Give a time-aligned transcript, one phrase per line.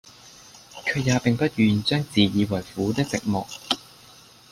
[0.83, 3.45] 卻也並不願將自以爲苦的寂寞，